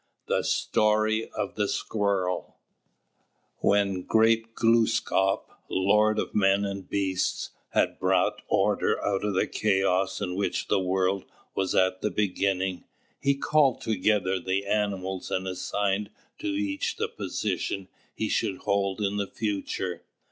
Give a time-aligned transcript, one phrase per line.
[0.41, 2.55] STORY OF THE SQUIRREL
[3.59, 10.19] When great Glūskap, lord of men and beasts, had brought order out of the chaos
[10.19, 12.83] in which the world was at the beginning,
[13.19, 16.09] he called together the animals and assigned
[16.39, 20.01] to each the position he should hold in the future.